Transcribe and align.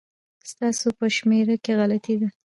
ستاسو 0.51 0.87
په 0.97 1.05
شمېره 1.15 1.55
کي 1.63 1.71
غلطي 1.79 2.15
ده 2.21 2.29